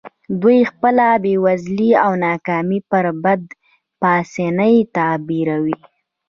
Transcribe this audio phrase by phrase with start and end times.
[0.41, 3.41] دوی خپله بېوزلي او ناکامي پر بد
[4.03, 5.77] چانسۍ تعبیروي